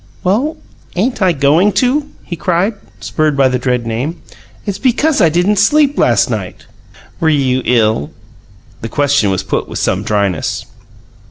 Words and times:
"Well, 0.23 0.57
ain't 0.95 1.21
I 1.21 1.31
going 1.31 1.71
to?" 1.73 2.09
he 2.23 2.35
cried, 2.35 2.73
spurred 3.01 3.37
by 3.37 3.47
the 3.49 3.59
dread 3.59 3.85
name. 3.85 4.19
"It's 4.65 4.79
because 4.79 5.21
I 5.21 5.29
didn't 5.29 5.57
sleep 5.57 5.95
last 5.95 6.27
night." 6.27 6.65
"Were 7.19 7.29
you 7.29 7.61
ill?" 7.65 8.09
The 8.81 8.89
question 8.89 9.29
was 9.29 9.43
put 9.43 9.69
with 9.69 9.77
some 9.77 10.01
dryness. 10.01 10.65